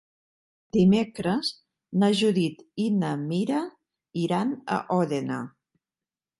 Dimecres 0.77 1.51
na 2.05 2.09
Judit 2.21 2.65
i 2.85 2.87
na 3.03 3.13
Mira 3.29 3.63
iran 4.25 4.59
a 4.77 4.83
Òdena. 5.01 5.43